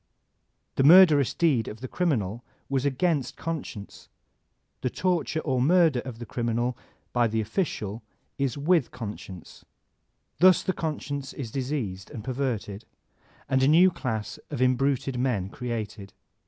[0.77, 4.09] The murderous deed of the criminal was agamst conscience,
[4.81, 6.75] the torture or the murder of the crim inal
[7.13, 8.01] by the official
[8.39, 9.63] is with conscience.
[10.39, 12.83] Thus the conscience is diseased and perverted,
[13.47, 16.13] and a new class of imbruted men created.